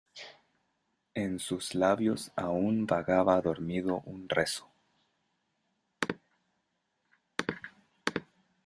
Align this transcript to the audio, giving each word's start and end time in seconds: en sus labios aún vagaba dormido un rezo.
en 1.13 1.37
sus 1.37 1.75
labios 1.75 2.31
aún 2.35 2.87
vagaba 2.87 3.39
dormido 3.39 4.01
un 4.07 4.27
rezo. 4.29 4.67